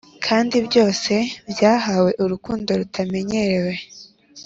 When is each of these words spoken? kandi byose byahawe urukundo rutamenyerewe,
kandi 0.25 0.55
byose 0.67 1.13
byahawe 1.51 2.11
urukundo 2.23 2.69
rutamenyerewe, 2.79 3.73